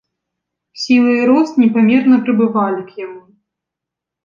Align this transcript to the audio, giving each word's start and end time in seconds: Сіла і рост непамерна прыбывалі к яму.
Сіла 0.83 1.11
і 1.17 1.27
рост 1.33 1.53
непамерна 1.65 2.15
прыбывалі 2.25 2.81
к 2.91 3.01
яму. 3.05 3.21